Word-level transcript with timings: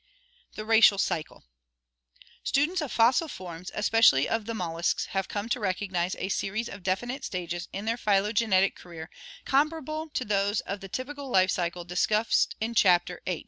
THE 0.55 0.65
RACIAL 0.65 0.97
CYCLE 0.97 1.43
Students 2.43 2.81
of 2.81 2.91
fossil 2.91 3.27
forms, 3.27 3.69
especially 3.75 4.27
of 4.27 4.45
the 4.47 4.55
molluscs, 4.55 5.05
have 5.09 5.27
come 5.27 5.47
to 5.49 5.59
recognize 5.59 6.15
a 6.17 6.29
series 6.29 6.67
of 6.67 6.81
definite 6.81 7.23
stages 7.23 7.67
in 7.71 7.85
their 7.85 7.97
phylogenetic 7.97 8.75
career 8.75 9.11
comparable 9.45 10.09
to 10.15 10.25
those 10.25 10.61
of 10.61 10.79
the 10.79 10.89
typical 10.89 11.29
life 11.29 11.51
cycle 11.51 11.83
discussed 11.85 12.55
in 12.59 12.73
Chapter 12.73 13.21
XIII. 13.27 13.39